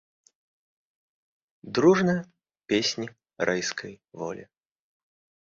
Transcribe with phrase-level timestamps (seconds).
[1.79, 2.15] Дружна
[2.73, 3.07] песні
[3.51, 3.93] райскай
[4.25, 4.43] волі!